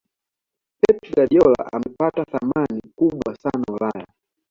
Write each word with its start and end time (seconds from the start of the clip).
pep 0.79 0.97
guardiola 1.15 1.63
amepata 1.73 2.25
thamani 2.25 2.81
kubwa 2.95 3.35
sana 3.35 3.65
ulaya 3.73 4.05